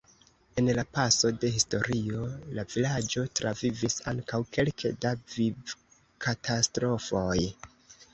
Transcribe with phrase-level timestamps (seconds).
[0.59, 2.23] En la paso de historio
[2.59, 7.37] la vilaĝo travivis ankaŭ kelke da vivkatastrofoj.